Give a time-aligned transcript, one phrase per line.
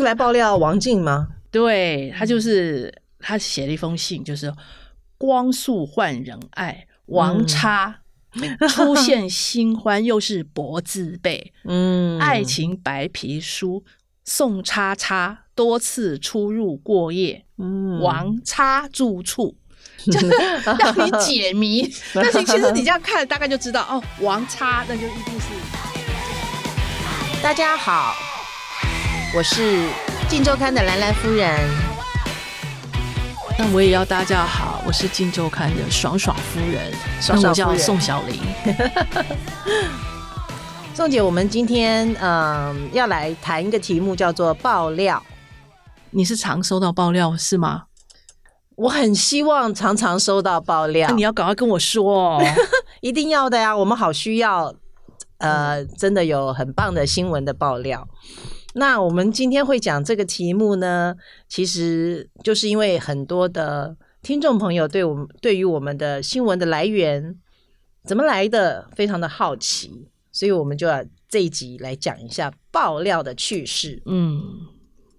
[0.00, 1.28] 是来爆料王静吗？
[1.50, 4.50] 对，他就是他写了一封信，就是
[5.18, 7.98] 光速换人爱，王叉、
[8.32, 13.84] 嗯、出现新欢，又是博字辈， 嗯，爱情白皮书，
[14.24, 19.58] 宋叉叉多次出入过夜，嗯，王叉住处。
[20.00, 20.28] 就是
[20.78, 25.46] 让你解谜， 但是其实你这样看，大概就知道哦，王叉那就一定是。
[27.42, 28.14] 大家好，
[29.32, 29.62] 我是
[30.28, 31.56] 《镜周刊》的兰兰夫人。
[33.56, 38.42] 那我也要大家好，我是《镜周刊》的爽爽夫人，爽爽夫人，我叫宋小玲。
[40.94, 45.22] 宋姐，我们今天嗯、呃、要来谈一个题目，叫做爆料。
[46.10, 47.84] 你是常收到爆料是吗？
[48.74, 52.42] 我很希望常常收到爆料，那你要赶快跟我说哦，
[53.00, 53.76] 一定要的呀！
[53.76, 54.74] 我们好需要，
[55.38, 58.08] 呃，真的有很棒的新闻的爆料。
[58.74, 61.14] 那我们今天会讲这个题目呢，
[61.48, 67.36] 其实就是因为很多的听众朋友对我们对于我们的新闻的来源
[68.04, 74.02] 怎么来的非常的好奇，所以我们就要这一集来讲一下爆料的趣事。
[74.06, 74.40] 嗯，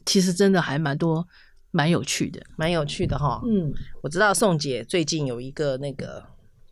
[0.05, 1.27] 其实真的还蛮多。
[1.73, 3.41] 蛮有趣的，蛮有趣的哈。
[3.45, 6.21] 嗯，我知道宋姐最近有一个那个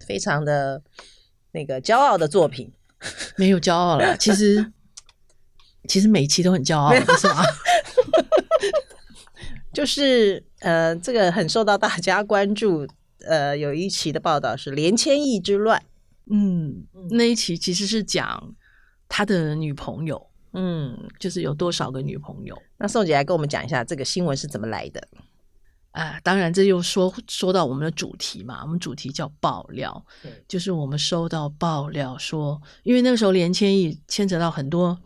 [0.06, 0.84] 非常的
[1.54, 2.70] 那个骄傲的作品，
[3.38, 4.18] 没有骄傲了。
[4.18, 4.74] 其实
[5.88, 7.44] 其实每一期都很骄傲，是吗？
[9.74, 12.88] 就是呃，这个很受到大家关注。
[13.28, 15.84] 呃，有一期的报道是连千亿之乱。
[16.32, 18.56] 嗯，那一期其实是讲
[19.10, 20.26] 他的女朋友。
[20.54, 22.58] 嗯，就是有多少个女朋友？
[22.78, 25.06] 那宋姐来跟我们讲一下这个新闻是怎么来的？
[25.92, 30.06] 啊，当然这又说说到我们的主题嘛，我们主题叫爆料，
[30.48, 34.98] 就是我们收到爆料说，因为那个时候连千亿牵扯到很多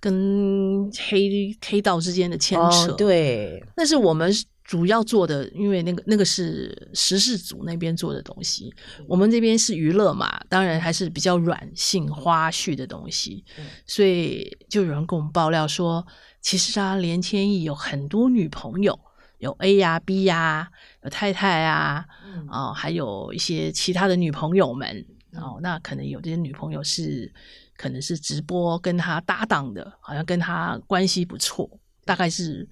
[0.00, 4.32] 跟黑黑道之间的牵扯，哦、对，但是我们。
[4.68, 8.74] 主要做的，因为那个那个是时事组那边做的东西，
[9.06, 13.44] 我们这边是娱乐嘛，当然还是比较软性花絮的东西，
[13.86, 16.04] 所以就有人跟我们爆料说，
[16.40, 18.98] 其实他连千亿有很多女朋友，
[19.38, 20.70] 有 A 呀、B 呀，
[21.02, 22.04] 有太太啊，
[22.50, 27.32] 哦，还有一些其他的女朋友们，哦，那可能有这些女朋友是
[27.76, 31.70] 可能是直播跟他搭档的，好像跟他关系不错，
[32.04, 32.68] 大概是。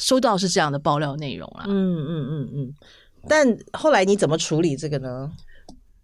[0.00, 2.74] 收到是这样的爆料内容啊，嗯嗯嗯嗯，
[3.28, 5.28] 但后来你怎么处理这个呢？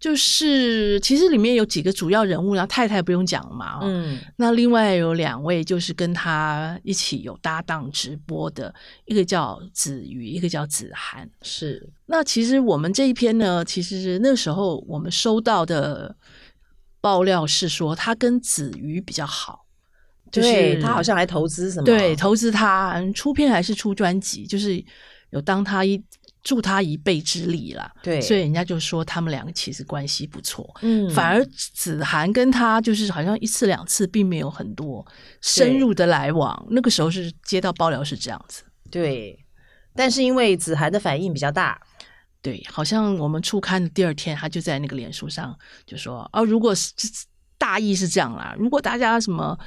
[0.05, 8.71] 就是其实里面有几个主要人物，然后太太不用讲了嘛，嗯，那另外有两位就是跟他一起有搭档直播的，
[9.05, 11.89] 一个叫子瑜，一个叫子涵，是。
[12.05, 16.15] 那其实我们这一篇呢，其实那时候我们收到的
[17.01, 19.65] 爆料是说，他跟子瑜比较好。
[20.31, 21.85] 就是对他好像还投资什么？
[21.85, 24.83] 对，投资他出片还是出专辑，就是
[25.31, 25.99] 有当他一
[26.45, 27.93] 助他一臂之力啦。
[28.01, 30.73] 对，所以人家就说他们两个其实关系不错。
[30.81, 35.05] 嗯，反而子涵跟他就是好像一次两次，并没有很多
[35.41, 36.65] 深入的来往。
[36.69, 38.63] 那个时候是接到爆料是这样子。
[38.89, 39.37] 对，
[39.93, 41.77] 但是因为子涵的反应比较大，
[42.41, 45.53] 对，好像我们出刊的第二天，他就在那个脸书上
[45.85, 46.93] 就说：“哦，如果是
[47.57, 49.59] 大意是这样啦，如果大家什么。”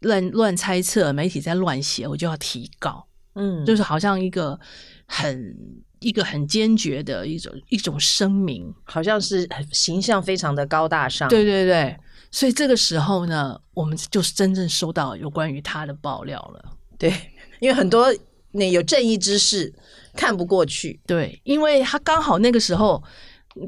[0.00, 3.06] 乱乱猜测，媒体在乱写，我就要提告。
[3.34, 4.58] 嗯，就是好像一个
[5.04, 5.54] 很
[6.00, 11.28] 一个很坚决的一种一种声明，好像是形象非常的高大上。
[11.28, 11.96] 对对对，
[12.30, 16.72] 所以这个时候呢，我们就是真正收到有关于他的爆料了。
[16.98, 17.14] 对，
[17.60, 18.12] 因为很多
[18.50, 19.72] 那有正义之士
[20.14, 21.00] 看不过去。
[21.06, 23.02] 对，因为他刚好那个时候。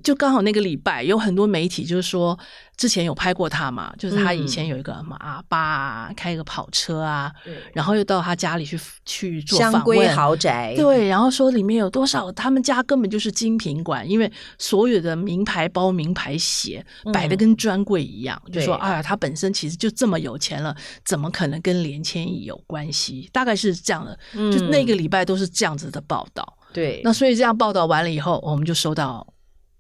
[0.03, 2.39] 就刚好那个礼拜，有很多媒体就是说，
[2.77, 23.29] 之前有拍过他嘛，就是他以前有一个马爸啊，嗯、开一个跑车啊，对然后又到他家里去去做访问，香豪宅，对，然后说里面有多少，他们家根本就是精品馆，因为所有的名牌包、名牌鞋摆的跟专柜一样，嗯、就说哎呀，他本身其实就这么有钱了，怎么可能跟连千亿有关系？
[23.33, 26.57] 大概是这样的，嗯、就那个礼拜都是这样子的报道。
[26.73, 29.27] 对，那所以这样报道完了以后，我们就收到。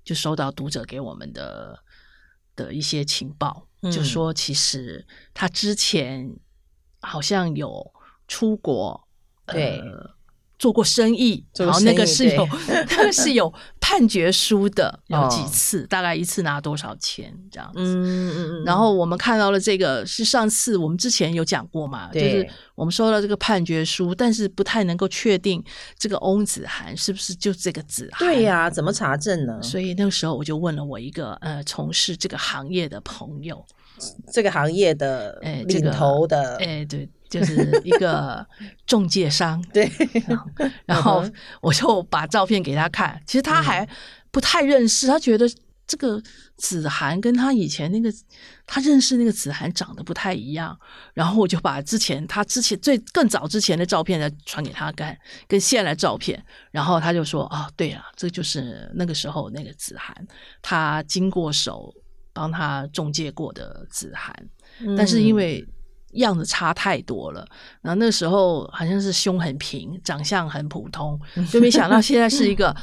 [0.04, 1.78] 就收到读者给我们的
[2.56, 6.34] 的一些情报，嗯、就说其实他之前
[7.00, 7.92] 好像有
[8.26, 9.08] 出国，
[9.46, 9.78] 对。
[9.80, 10.14] 呃
[10.58, 12.46] 做过生意，然后那个是有，
[12.88, 13.52] 那个是有
[13.82, 17.80] 判决书的，有几次，大概一次拿多少钱这样子。
[17.80, 18.64] 嗯嗯嗯。
[18.64, 25.62] 然后我们看到了这个，是上次我们之前有讲过嘛，就是我们收到这个判决书，但是不太能够确定
[25.98, 28.20] 这个翁子涵是不是就这个子涵。
[28.26, 29.60] 对呀，怎么查证呢？
[29.60, 33.62] 所以那个时候我就问了我一个呃从事这个行业的朋友，
[34.32, 37.08] 这个行业的领头的，哎对。
[37.32, 38.46] 就是一个
[38.84, 39.58] 中介商。
[39.72, 39.90] 对，
[40.84, 41.24] 然后
[41.62, 43.88] 我就把照片给他看，其实他还
[44.30, 45.48] 不太认识，他觉得。
[45.84, 46.22] 这个
[46.56, 48.10] 子涵跟他以前那个
[48.66, 50.78] 他认识那个子涵长得不太一样，
[51.12, 55.14] 然后我就把之前他之前最更早之前的照片再传给他看，
[55.46, 60.16] 跟现在的照片，然后他就说：“哦，对了，这就是那个时候那个子涵，
[60.62, 61.92] 他经过手
[62.32, 64.34] 帮他中介过的子涵，
[64.96, 65.66] 但是因为
[66.12, 67.46] 样子差太多了，
[67.80, 71.20] 然后那时候好像是胸很平，长相很普通，
[71.50, 72.74] 就没想到现在是一个。”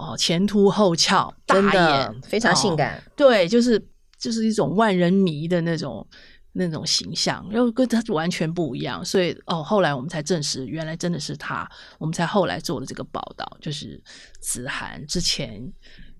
[0.00, 2.96] 哦，前凸后翘，大眼，非常性感。
[2.98, 3.84] 哦、对，就是
[4.16, 6.06] 就是一种万人迷的那种
[6.52, 9.04] 那种形象，又跟他完全不一样。
[9.04, 11.68] 所以哦，后来我们才证实，原来真的是他。
[11.98, 14.00] 我们才后来做了这个报道，就是
[14.38, 15.60] 子涵之前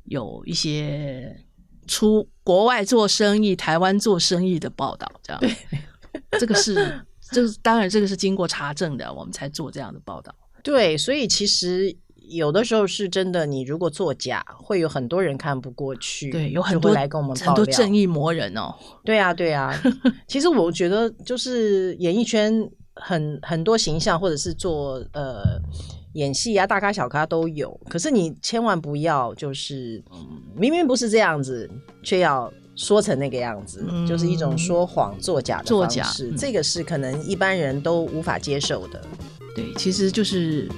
[0.06, 1.32] 有一些
[1.86, 5.38] 出国外做生意、台湾做生意的报道，这样。
[5.38, 5.54] 对，
[6.40, 6.98] 这个是，
[7.30, 10.34] 就是当然这个是经过查证的，我们才做这样的报道。
[10.62, 11.94] 对，所以其实。
[12.30, 18.74] 有的时候是真的，你如果作假，会有很多人看不过去，对，有很多来跟我们很多正义魔人哦。
[19.02, 19.74] 对啊，对啊。
[20.28, 22.52] 其实我觉得，就是演艺圈
[22.96, 25.58] 很很多形象，或者是做呃
[26.18, 27.78] 演戏啊，大咖小咖都有。
[27.88, 30.02] 可是你千万不要，就是
[30.56, 31.70] 明明不是这样子，
[32.02, 35.68] 却要说成那个样子，嗯、就是一种说谎作假的方式。
[35.68, 39.00] 作假，嗯、这个是可能一般人都无法接受的。
[39.54, 40.68] 对，其实就是。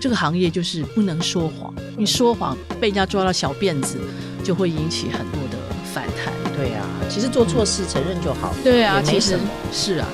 [0.00, 3.98] 这个行业就是不能说谎，你说谎被人家抓到小辫子，
[4.42, 5.58] 就会引起很多的
[5.92, 6.32] 反弹。
[6.56, 8.54] 对啊，其实做错事承认就好。
[8.64, 9.36] 对啊，其实
[9.70, 10.08] 是啊，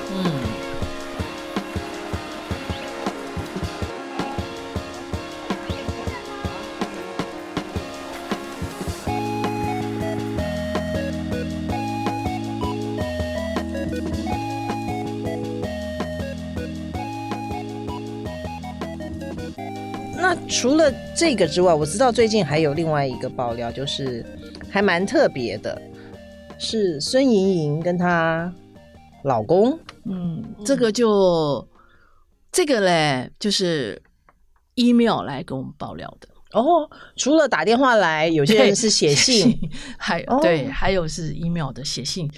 [20.34, 20.48] 嗯。
[20.48, 24.24] 除了这个之外，我知道最近还有另外一个爆料，就是
[24.70, 25.80] 还蛮特别的，
[26.58, 28.52] 是孙莹莹跟她
[29.24, 29.78] 老公。
[30.04, 31.66] 嗯，这个就
[32.52, 34.00] 这个嘞，就是
[34.76, 36.28] email 来跟我们爆料的。
[36.56, 39.54] 哦，除了打电话来，有些人是写信，
[39.98, 42.30] 还对，还有是 email 的写信，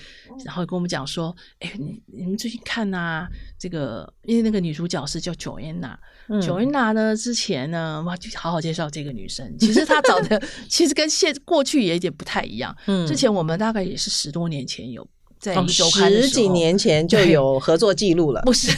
[0.45, 5.95] 然后跟我们讲说，哎，你你们最近看呐、啊，这个因为那个女主角是叫 Joanna。
[6.43, 7.17] Joanna 呢？
[7.17, 9.57] 之前呢，哇，就好好介绍这个女生。
[9.59, 12.77] 其实她长得 其实跟现过去也有点不太一样。
[12.87, 15.07] 嗯，之前我们大概也是十多年前有
[15.39, 18.43] 在十几年前就有合作记录了。
[18.47, 18.71] 不是，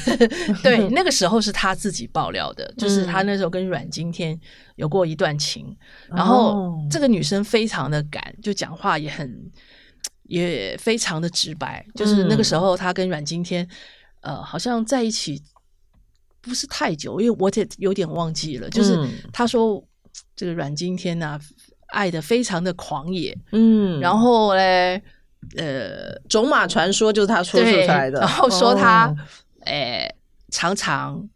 [0.62, 4.38] 对， 那个时候是他自己爆料的，就是他那时候跟阮经天
[4.76, 5.76] 有过一段情，
[6.08, 9.50] 然后这个女生非常的敢，就讲话也很
[10.24, 11.84] 也非常的直白。
[11.94, 13.66] 就是那个时候她跟阮经天，
[14.20, 15.42] 呃，好像在一起。
[16.42, 18.70] 不是太久，因为我也有点忘记了。
[18.70, 18.98] 就是
[19.30, 19.84] 他说
[20.34, 21.40] 这个阮经天呐、啊，
[21.88, 25.02] 爱的非常的狂野，嗯，然后嘞，
[25.56, 29.14] 呃，种马传说就是他说出来的，然后说他，
[29.64, 30.16] 诶、哦欸，
[30.50, 31.28] 常常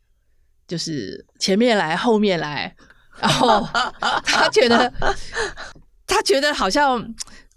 [0.67, 2.75] 就是前面来后面来，
[3.21, 3.67] 然后
[4.25, 4.93] 他觉得
[6.07, 7.15] 他觉得好像。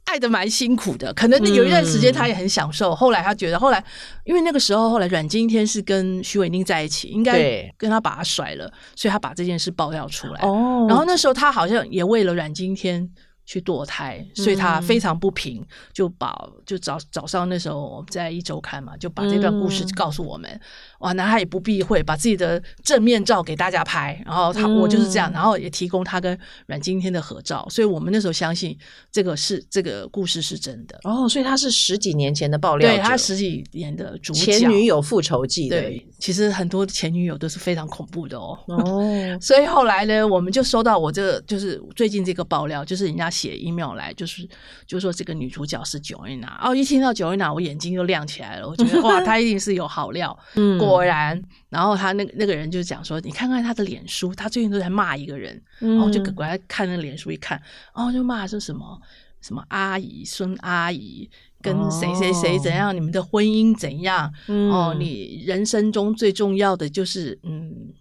[0.09, 2.91] 爱的蛮辛苦的，可能有一段时间他也很享受。
[2.91, 3.83] 嗯、后来他觉得，后来
[4.23, 10.39] 因为那个时候，后来阮经天是跟许玮宁在一起，应该跟他把他甩了，所以他把这件事爆料出来。
[10.44, 13.11] 哦，然后那时候他好像也为了阮经天。
[13.47, 20.51] 去堕胎，所以他非常不平，嗯、就把就早早上那时候我们在一周刊嘛，就把这段故事告诉我们。
[20.51, 20.61] 嗯、
[20.99, 28.77] 哇，那他也不避讳，把自己的正面照给大家拍，然后他、嗯、我就是这样，然后也提供他跟阮经天的合照，所以我们那时候相信
[29.11, 30.99] 这个是这个故事是真的。
[31.04, 38.57] 哦，所以他是十几年前的爆料，对，他十几年的主角，前女友复仇记，对，其实很多前女友都是非常恐怖的哦。
[38.68, 39.04] 哦，
[39.39, 43.27] 所以后来呢，我们就收到我这个就是最近这个爆料，就是人家。
[43.37, 44.47] 写 email 来就是
[44.87, 50.35] 就说这个女主角是 Joanna 哦，一听到 Joanna 我眼睛就亮起来了，我觉得 哇，她一定是有好料。
[50.56, 57.61] 嗯，果然，然后他那那个人就讲说，你看看他的脸书，他最近都在骂一个人，然后就赶快看那脸书一看，
[57.95, 58.99] 然后，就骂说什么
[59.41, 61.29] 什么阿姨、孙阿姨
[61.61, 64.31] 跟谁谁谁怎样，你们的婚姻怎样？
[64.47, 67.94] 哦，你人生中最重要的就是嗯，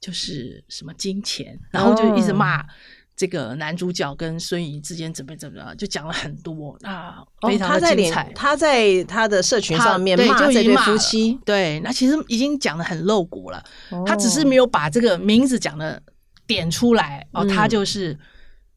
[0.00, 2.64] 就是什么金钱，然后就一直骂。
[3.22, 8.24] 这个男主角跟孙怡之间怎么怎么样，就讲了很多啊，非常的精彩。
[8.24, 13.62] 哦、他在他在他的社群上面骂这对夫妻，对，那其实已经讲的很露骨了。
[13.90, 16.02] 哦、他只是没有把这个名字讲的
[16.48, 18.18] 点出来哦，他就是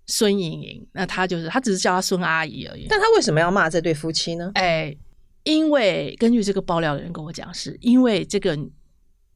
[0.05, 2.85] 孙盈盈，那他就是他只是叫他孙阿姨而已。
[2.87, 4.51] 但他为什么要骂这对夫妻呢？
[4.53, 4.95] 哎，
[5.41, 8.55] 因为根据这个爆料的人跟我讲，是因为这个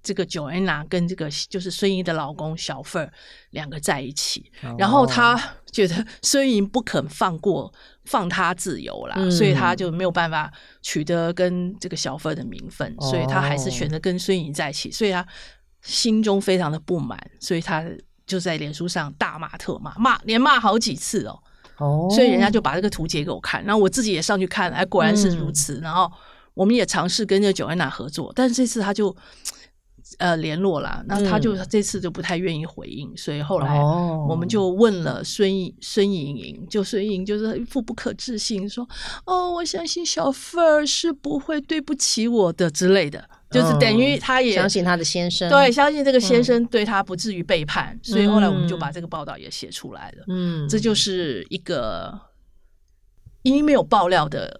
[0.01, 3.11] 这个 Joanna 跟这个就是孙怡的老公小费儿
[3.51, 5.37] 两个在一起，然后他
[5.71, 7.71] 觉得孙怡不肯放过
[8.05, 10.51] 放他自由啦，嗯、所以他就没有办法
[10.81, 15.25] 取得跟这个小费儿的名分，所以他还是选择跟孙怡在一起，所以他
[15.81, 17.83] 心中非常的不满，所以他
[18.25, 21.39] 就在脸书上大骂特骂，骂连骂好几次哦，
[21.77, 26.11] 哦，所以人家就把这个图截给我看，然后我自己也上去看，哎，果然是如此，嗯、然后
[26.53, 29.13] 我们也尝试跟这个 Joanna 合作，但是这次他就。
[30.19, 33.79] 呃，联络啦，那他就这次就不太愿意回应，嗯、所以后来
[34.27, 35.49] 我们就问了孙
[35.79, 38.85] 孙莹莹，就孙莹就是一副不可置信，说
[39.25, 50.25] ：“哦，我相信小凤儿是不会对不起我的之类的，就是等于他也、嗯、相信他的先生，对，相信这个先生对他不至于背叛，嗯、所以后来我们就把这个报道也写出来了。
[50.27, 52.19] 嗯，这就是一个
[53.43, 54.59] email 爆料的。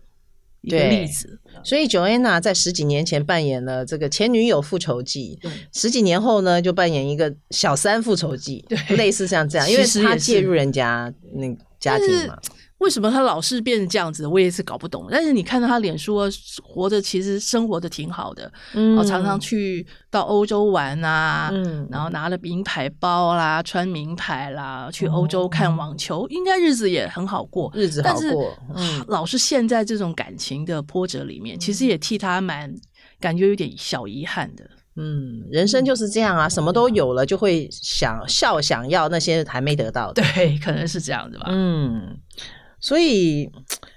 [0.61, 5.39] 一个例子，所以 Joanna 在十几年前扮演了这个前女友复仇记，
[5.73, 11.47] 十几年后呢就扮演一个小三复仇记，对类似像这样， 因为她介入人家那
[11.79, 12.37] 家庭嘛。
[12.79, 14.25] 为什么他老是变成这样子？
[14.25, 15.07] 我也是搞不懂。
[15.11, 16.17] 但是你看到他脸书
[16.63, 28.57] 活着，其实生活的挺好的，嗯，常常去到欧洲玩啊，嗯，然后拿了名牌包啦，穿名牌啦，去欧洲看网球，应该日子也很好过，日子好过。
[28.75, 32.73] 嗯，老是陷在这种感情的波折里面，其实也替他蛮
[33.19, 34.63] 感觉有点小遗憾的。
[34.95, 40.23] 嗯，人生就是这样啊，什么都有了，就会想笑想要那些还没得到的。
[40.33, 41.47] 对，可能是这样子吧。
[41.49, 42.17] 嗯。
[42.79, 43.49] 所以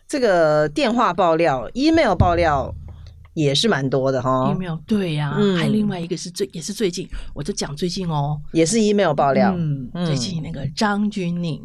[0.07, 2.75] 这个电话爆料、email 爆料
[3.35, 4.53] 也是蛮多的哈。
[4.55, 9.55] email 对呀、啊，嗯、还有另外一个是最也是最近，我就讲最近哦，也是 email 爆料。
[9.57, 10.07] 嗯，嗯。
[10.07, 11.61] 最近那个张钧甯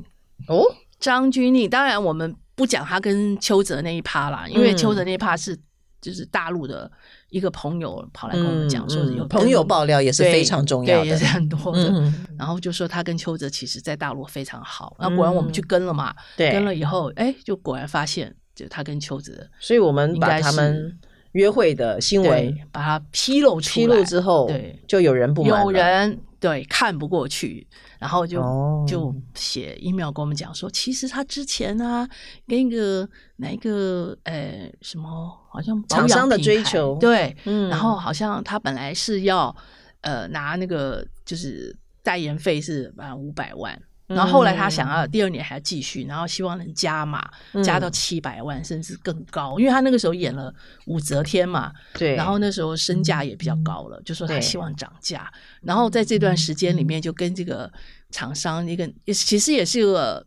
[0.48, 0.64] 哦，
[1.00, 5.58] 张钧甯，当然我们不讲他跟邱泽那一趴啦，因为邱泽那一趴是
[6.02, 6.92] 就是大陆的。
[7.30, 11.92] 一个朋友跑来跟我们讲说，有朋友爆料也是非常重要的，也是很多的。
[12.38, 14.96] 然后就说他跟邱泽其实，在大陆非常好。
[14.98, 20.98] 那果然我们去跟了嘛，跟了以后，哎，就果然发现，就他跟邱泽，所以我们把他们
[21.34, 27.68] 约会的新闻把它披露出来，披露之后，对，就有人不满，有人对看不过去。
[28.00, 32.08] 然后就就写 email 跟我们讲说，其实他之前呢，
[32.48, 39.56] 跟一个哪一个呃什么，好像厂商的追求，对，嗯，然后好像他本来是要
[40.02, 43.82] 呃拿那个就是代言费是啊五百万。
[44.08, 47.30] 然后后来他想要第二年还要继续，然后希望能加码，
[47.64, 50.54] 加到七百万甚至更高，因为他那个时候演了
[50.86, 57.72] 武则天嘛，对，然后那时候身价也比较高了，就说他希望涨价，然后在这段时间里面就跟这个
[58.10, 60.26] 厂商一个其实也是一个。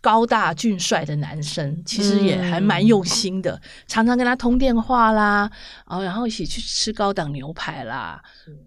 [0.00, 5.50] 高大俊帅的男生，其实也还蛮用心的，嗯、常常跟他通电话啦，
[5.86, 8.22] 哦，然后一起去吃高档牛排啦。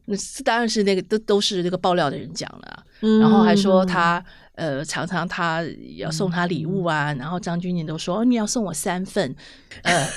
[0.05, 4.21] 那是当然是那个都都是那个爆料的人讲了，嗯、然后还说他
[4.61, 5.63] 呃常常他
[5.97, 9.35] 要送他礼物啊，嗯、然后张钧甯都说、哦、你要送我三份，
[9.81, 10.07] 呃，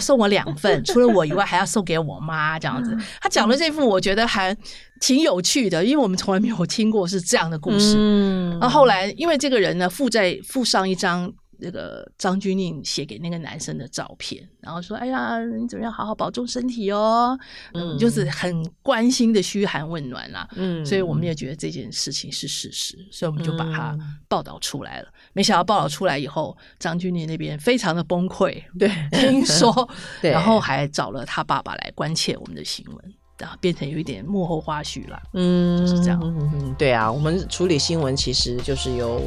[0.00, 2.96] 送我两份，除了我以外还要送给我妈这样子。
[3.20, 4.56] 他讲的这副我觉得还。
[5.00, 7.96] 挺有趣的，因为我们从来没有听过是这样的故事。
[7.98, 15.92] 嗯，然后后来因为这个人呢附在附上一张那个张钧甯写给那个男生的照片，然后说：“哎呀，你怎么样？
[15.92, 17.38] 好好保重身体哦。”
[17.74, 20.48] 嗯，就是很关心的嘘寒问暖啦。
[20.56, 23.96] 嗯，所以我们也觉得这件事情是事实，所以我们就把它
[24.28, 25.08] 报道出来了。
[25.08, 28.62] 嗯，没想到报道出来以后，张钧甯那边非常的崩溃。
[28.78, 29.88] 对，听说，
[30.22, 33.14] 对，然后还找了他爸爸来关切我们的新闻。
[33.36, 36.20] 然后变成有一点幕后花絮了，嗯，就是这样。
[36.22, 39.20] 嗯，对啊，我们处理新闻其实就是有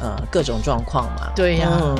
[0.00, 1.32] 呃各种状况嘛。
[1.34, 1.80] 对呀、啊。
[1.82, 1.96] 嗯、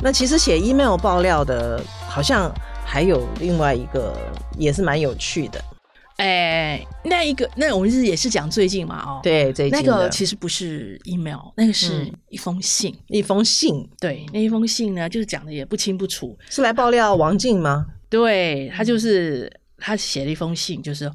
[0.00, 2.52] 那其实写 email 爆料的，好像
[2.84, 4.14] 还有另外一个
[4.58, 5.64] 也是蛮有趣的。
[6.16, 17.86] 哎，那一个，那我们是也是讲最近嘛，哦，对，最近那个其实不是 email，那个是一封信，嗯、一封信，对，那一封信呢，就是讲的也不清不楚，是来爆料王静吗？
[18.08, 21.10] 对，他就是他写了一封信，就是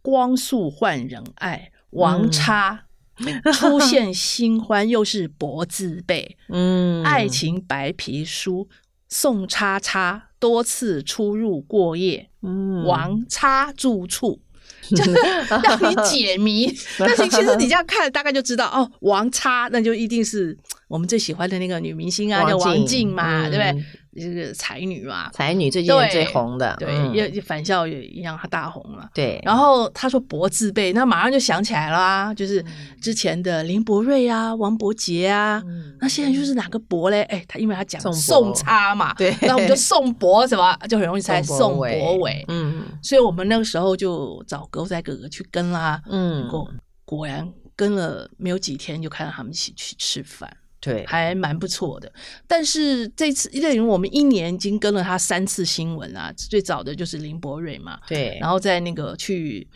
[0.00, 2.84] 光速换人爱，王叉、
[3.18, 8.68] 嗯、出现新欢，又是柏字辈， 嗯，爱情白皮书。
[9.12, 14.40] 宋叉叉多次出入过夜，嗯，王叉住处，
[14.90, 16.74] 就是让你解谜。
[16.98, 20.56] 但是其实你这样看，大概就知道哦，王叉那就一定是
[20.88, 23.84] 我们最喜欢的那个女明星啊，叫王静嘛，对不对？
[24.16, 29.08] 这个才女嘛，才女最近最红的，对，也、嗯、返校也一样，她大红了。
[29.14, 32.64] 对，然后他说博字辈，那马上就想起来了啊，就是
[33.00, 37.22] 之前的林博瑞啊、王伯杰啊，嗯、那现在就是哪个博嘞？
[37.22, 42.44] 哎，他因为他讲宋差嘛，对，那我们就宋博什么，就很容易猜宋博伟。
[42.48, 46.68] 嗯，所以我们那个时候就找狗仔哥哥去跟啦，嗯，果
[47.04, 50.50] 果然跟了没有几天，就看到他们一起去吃饭。
[50.80, 52.10] 对，还蛮不错的。
[52.46, 56.32] 但是这次，因为我们一年已经跟了他三次新闻啊。
[56.36, 58.38] 最早的就是林柏瑞嘛，对。
[58.40, 59.68] 然后在那个去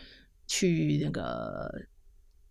[0.47, 1.71] 去那个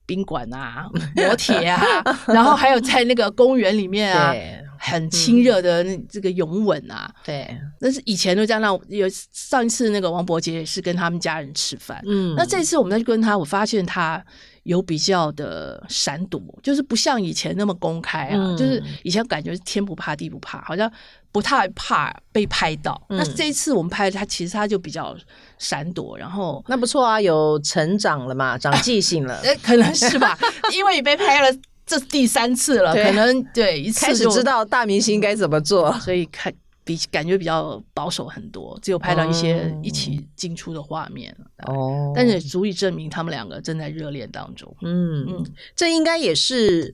[0.05, 1.81] 宾馆啊、 摩铁啊，
[2.27, 4.31] 然后还有在那个公园里面啊，
[4.77, 7.57] 很亲热的那这个拥吻啊，对。
[7.81, 8.61] 那是以前都这样。
[8.61, 12.35] 那有上一次那个王柏杰也是跟他们家人吃饭，嗯。
[12.37, 14.23] 那这次我们再去跟他，我发现他。
[14.63, 20.91] 有比较的闪躲，就是不像以前那么公开啊，嗯、就是以前感觉是天不怕地不怕，好像
[21.31, 23.01] 不太怕被拍到。
[23.09, 25.15] 嗯、那这一次我们拍他，其实他就比较
[25.57, 30.37] 闪躲，然后那不错啊，有成长了嘛，长记性了， 可能是吧，
[30.73, 36.53] 因为你被拍了这第三次了，可能对一次开始知道大明星该怎么做，所以看。
[36.85, 41.35] 比感觉比较保守很多，只有拍到一些一起进出的画面
[41.65, 44.75] 哦，但是足以证明他们两个正在热恋当中。
[44.81, 46.93] 嗯嗯，这应该也是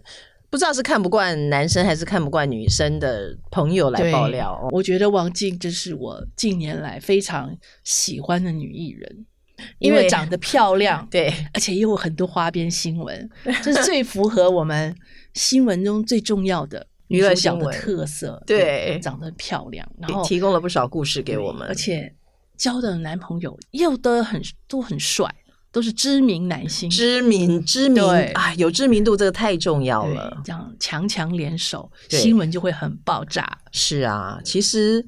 [0.49, 4.67] 不知道是看不惯男生还是看不惯女生的朋友来爆料。
[4.71, 9.25] 我觉得王静真是我近年来非常喜欢的女艺人，
[9.79, 13.29] 因为长得漂亮， 对，而且又有很多花边新闻，
[13.63, 14.95] 这是最符合我们
[15.33, 16.85] 新闻中最重要的。
[17.09, 22.11] 娱乐小的特色，对，长得漂亮，然后提供了不少故事给我们，而且
[22.55, 25.27] 交的男朋友又都很都很帅，
[25.71, 33.57] 都是知名男星，知名知名啊，有知名度这个太重要了，这样强强联手，新闻就会很爆炸。
[33.71, 35.03] 是啊，其实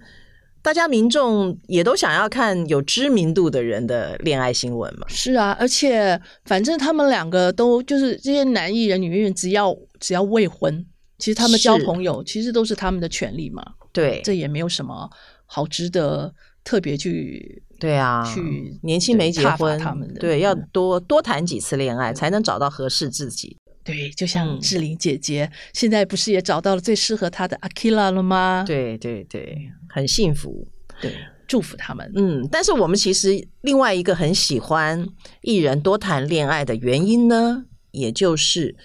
[0.64, 5.06] 大家民众也都想要看有知名度的人的恋爱新闻嘛。
[5.08, 10.84] 是啊，而且反正他们两个都就是这些男艺人、女艺人，只要只要未婚。
[11.22, 13.64] 其实他们交朋友，其实都是他们的权利嘛。
[13.94, 15.08] 对，这也没有什么
[15.46, 17.62] 好值得特别去。
[17.80, 23.56] 对啊，去年轻没结婚，他们的对，要多多谈几次恋爱，才能找到合适自己。
[23.84, 28.64] 对，就像志玲姐姐，现在不是也找到了最适合她的阿基拉了吗？
[28.66, 29.56] 对对对，
[29.90, 30.68] 很幸福。
[31.00, 31.14] 对，
[31.48, 32.12] 祝福他们。
[32.16, 35.08] 嗯，但是我们其实另外一个很喜欢
[35.42, 38.76] 艺人多谈恋爱的原因呢，也就是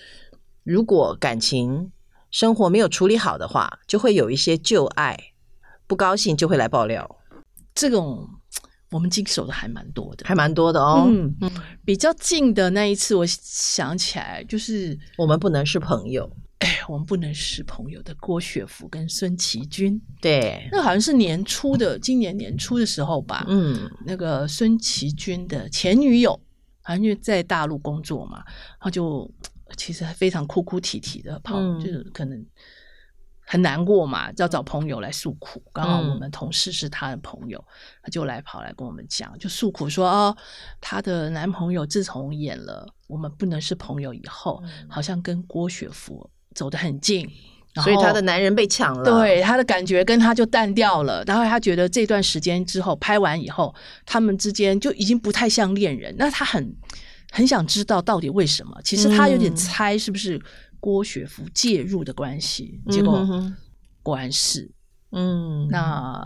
[0.62, 1.92] 如果感情。
[2.37, 5.18] 生活没有处理好的话，就会有一些旧爱，
[5.87, 7.16] 不高兴就会来爆料。
[7.75, 8.29] 这种
[8.90, 11.07] 我们经手的还蛮多的，还蛮多的哦。
[11.09, 11.51] 嗯嗯，
[11.83, 16.31] 比较近的那一次，我想起来就是我们不能是朋友。
[16.59, 19.99] 哎，我们不能是朋友的郭雪芙跟孙奇君。
[20.20, 23.46] 对，那好像是年初的，今年年初的时候吧。
[23.49, 26.33] 嗯，那个孙奇君的前女友，
[26.83, 29.27] 好像因为在大陆工作嘛，然后就。
[29.76, 32.46] 其实非常哭哭啼啼的跑，嗯、就是可能
[33.40, 35.62] 很难过嘛，要找朋友来诉苦。
[35.72, 37.62] 刚好我们同事是他的朋友，
[38.02, 40.37] 他就来跑来跟我们讲，就诉苦说哦，
[40.81, 47.29] 她的男朋友自从演了《我们不能是朋友》以后，嗯、好像跟郭雪芙走得很近，
[47.83, 49.05] 所以她的男人被抢了。
[49.05, 51.24] 对，她的感觉跟他就淡掉了。
[51.24, 53.74] 然后她觉得这段时间之后拍完以后，
[54.05, 56.14] 他们之间就已经不太像恋人。
[56.16, 56.74] 那她很。
[57.30, 58.80] 很想知道到底为什么？
[58.82, 60.40] 其实他有点猜是不是
[60.80, 63.26] 郭雪芙介入的关系，嗯、结果
[64.02, 64.70] 果然是。
[65.12, 66.22] 嗯，那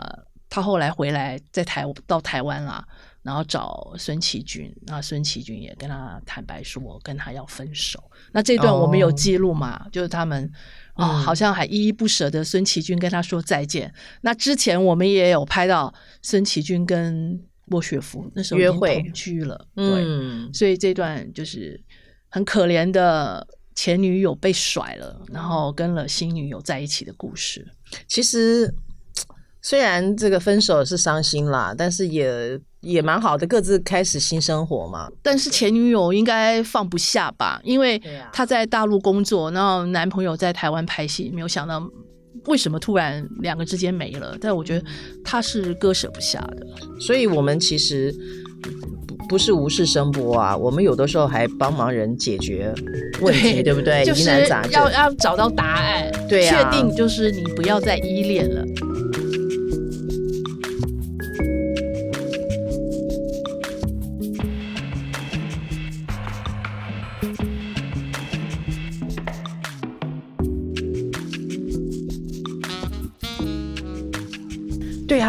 [0.48, 2.84] 他后来回来在台到台湾啦，
[3.22, 8.02] 然后找孙奇君，那孙奇君也跟他坦白说，我跟他要分手。
[8.32, 9.82] 那这段我们有记录嘛？
[9.84, 10.50] 哦、就是他们
[10.94, 13.92] 啊、哦，好像还依依不舍的孙奇君跟他说再见。
[14.22, 17.42] 那之前我们也有拍到孙奇君跟。
[17.70, 21.80] 郭雪芙那时候约会同居了，嗯，对，所以这段就是
[22.28, 27.64] 很可怜的前女友被甩了，然后跟了新女友在一起的故事。
[28.08, 28.74] 其实
[29.62, 35.08] 虽然这个分手是伤心啦，但是也也蛮好的，各自开始新生活嘛。
[35.22, 37.96] 但是前女友应该放不下吧，因为
[38.32, 41.80] 她在大陆工作，然后男朋友在台湾拍戏，没有想到。
[42.46, 44.36] 为什么突然两个之间没了？
[44.40, 44.84] 但我觉得
[45.24, 46.66] 他是割舍不下的，
[47.00, 48.14] 所以我们其实
[48.62, 52.72] 不不是无事生波啊，我们有的时候还帮忙人解决
[53.20, 54.04] 问题，对，对不对？
[54.04, 54.28] 就是
[54.70, 58.64] 要要找到答案，对啊，确定就是你不要再依恋了。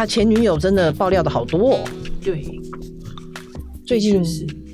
[0.02, 1.84] 对啊，前女友真的爆料的好多哦。
[2.20, 2.44] 对，
[3.86, 4.20] 最近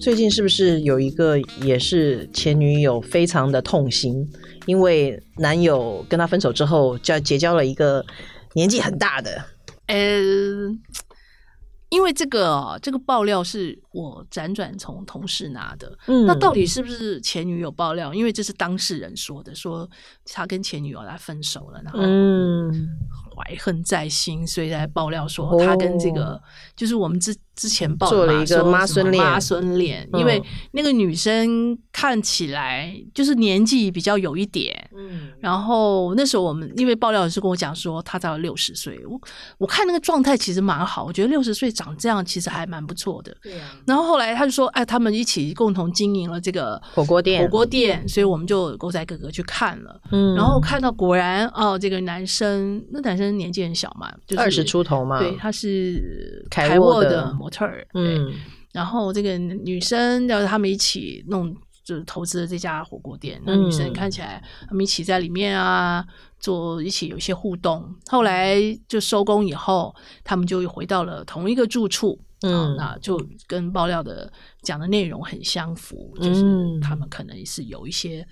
[0.00, 4.26] 最近是不是有一个也是前女友非常的痛心，
[4.64, 8.04] 因为男友跟他分手之后，就结交了一个
[8.54, 9.44] 年纪很大的。
[9.86, 9.96] 呃。
[11.90, 18.12] 因为这个这个爆料是我辗转从同事拿的，嗯，那到底是不是前女友爆料？
[18.12, 19.88] 因为这是当事人说的，说
[20.26, 22.90] 他跟前女友来分手了，然后嗯。
[23.38, 26.42] 怀恨在心，所以才爆料说他跟这个、哦、
[26.74, 30.08] 就是我们之之前报做了一个妈孙恋，妈孙恋。
[30.14, 30.42] 因为
[30.72, 39.20] 那个女生看起来就是年纪比较有一点，嗯，然后那时候我们因为爆料的是跟我讲说她到了六十岁，我
[39.58, 43.74] 我看那个状态其实蛮好，我觉得六十岁长这样其实还蛮不错的，对啊。
[43.86, 53.28] 然后后来他就说，哎，他们一起共同经营了这个火锅店，火锅店，所以我们就狗仔哥哥去看了，嗯，然后看到果然哦，这个男生那男生。
[53.38, 55.20] 年纪很小嘛，就是二十出头嘛。
[55.20, 57.86] 对，他是凯沃的模特儿。
[57.94, 58.34] 嗯，
[58.72, 63.40] 然后这个女生，然后他们一起弄，就是投资了这家火锅店。
[63.46, 66.04] 那女生看起来，他们一起在里面啊，
[66.38, 67.94] 做一起有一些互动。
[68.08, 68.56] 后来
[68.86, 72.20] 就收工以后，他们就回到了同一个住处。
[72.42, 74.30] 嗯，那就跟爆料的
[74.62, 76.44] 讲的内容很相符，就是
[76.80, 78.24] 他们可能是有一些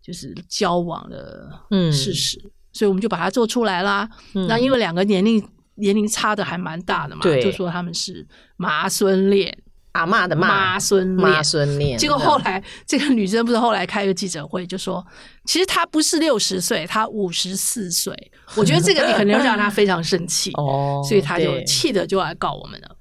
[0.00, 1.50] 就是交往的
[1.90, 2.38] 事实。
[2.72, 4.08] 所以我们就把它做出来啦。
[4.34, 5.44] 嗯、那因为两个年龄
[5.76, 9.56] 年龄差的还蛮大的嘛，对就说他们是麻孙恋，
[9.92, 11.98] 阿妈的妈孙妈孙恋。
[11.98, 15.04] 结果后来这个女生不是后来开个记者会，就说
[15.44, 18.14] 其实她不是六十岁，她五十四岁。
[18.54, 22.91] 我觉得这个你 可能让她非常生气哦，所以她就气的就来告我们了啊。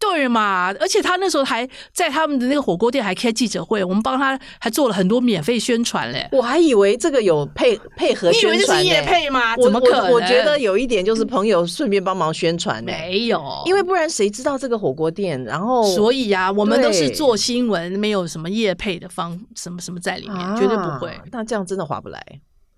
[0.00, 6.26] 对嘛，而且他那时候还在他们的那个火锅店还开记者会，我们帮他还做了很多免费宣传嘞。
[6.32, 9.54] 我还以为这个有配配合宣传，你以为这是业配吗？
[9.58, 10.10] 怎么可能？
[10.10, 12.82] 我，我觉得有一点就是朋友顺便帮忙宣传。
[12.82, 15.42] 没有，因为不然谁知道这个火锅店？
[15.44, 21.12] 然后所以呀、啊，我们都是做新闻，没有什么业配的方什么什么在里面，啊、绝对不会。
[21.30, 22.24] 那这样真的划不来。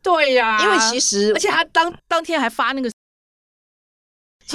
[0.03, 2.92] 对呀、啊，因为其实而且他当当天还发那个。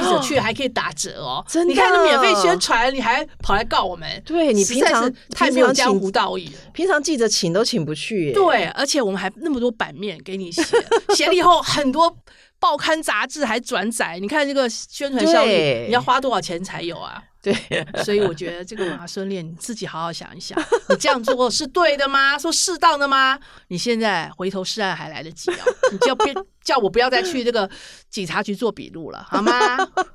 [0.03, 1.73] 记者去还可以打折哦，真的！
[1.73, 4.21] 你看，免费宣传，你还跑来告我们？
[4.25, 6.53] 对，你平常太没有江湖道义了。
[6.73, 8.31] 平常记者请都请不去。
[8.33, 10.63] 对，而且我们还那么多版面给你写，
[11.15, 12.15] 写了以后很多
[12.59, 14.19] 报刊杂志还转载。
[14.19, 17.21] 你看这个宣传效益，你要花多少钱才有啊？
[17.47, 22.37] 对， 所以我觉得这个妈孙恋，你自己好好想一想，你这样做是对的吗？
[22.37, 23.39] 说适当的吗？
[23.69, 25.55] 你现在回头是岸还来得及哦，
[25.91, 27.69] 你就别叫我不要再去这个
[28.09, 29.53] 警察局做笔录了，好吗？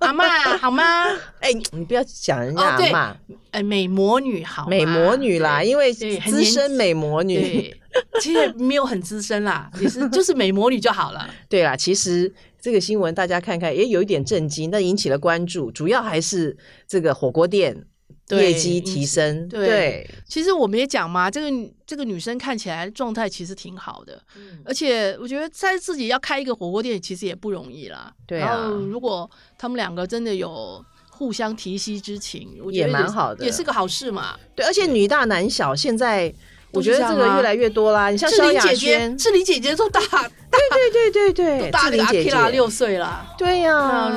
[0.00, 1.06] 阿嬷，好吗？
[1.40, 3.16] 哎、欸，你不要讲人家阿嬷，哎、哦
[3.52, 7.74] 欸，美魔女好，美魔女啦，因为资深美魔女，
[8.20, 11.28] 其实没有很资深啦，也是就是美魔女就好了。
[11.48, 12.32] 对啦，其实。
[12.62, 15.68] 这个新闻大家看看，也有一点震惊，但引起了关注。
[15.72, 17.76] 主要还是这个火锅店
[18.30, 19.48] 业绩提升。
[19.48, 28.14] 对，对其实我们也讲嘛，这个这个女生看起来状态其实挺好的，嗯、而且我觉得在自己要开一个火锅店，其实也不容易啦。
[28.28, 34.38] 对啊，然后如果他们两个真的有互相提携之情，我觉得蛮好的，也是个好事嘛。
[34.54, 36.32] 对，而且女大男小，现在。
[36.74, 40.00] 我觉得这个越来越多啦，你像萧亚轩，志玲姐姐都大，
[40.72, 41.58] 对对对对。
[41.60, 44.10] 对， 大了阿 K 啦，六岁了，对呀，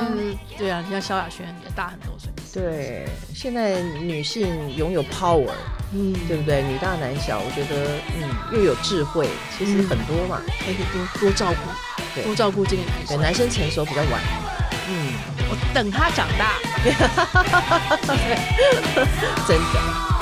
[0.56, 2.30] 对啊，你像萧亚轩也大很多岁。
[2.52, 5.50] 对，现在女性拥有 power，
[5.92, 6.62] 嗯，对不对？
[6.62, 11.58] 女大男小，我觉得嗯，又有智慧，其实很多嘛，可以多多照顾，
[12.22, 13.20] 多照顾这个男生。
[13.20, 14.20] 男生成熟比较晚，
[14.88, 15.12] 嗯，
[15.50, 16.54] 我等他长大，
[19.46, 20.15] 真的。